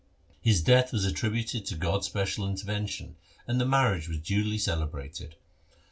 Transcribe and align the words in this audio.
His 0.41 0.63
death 0.63 0.91
was 0.91 1.05
attributed 1.05 1.63
to 1.67 1.75
God's 1.75 2.07
special 2.07 2.47
intervention, 2.49 3.17
and 3.45 3.61
the 3.61 3.67
marriage 3.67 4.09
was 4.09 4.17
duly 4.17 4.57
celebrated. 4.57 5.35